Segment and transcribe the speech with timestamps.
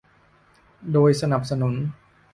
[0.91, 1.75] โดยสนับสนุน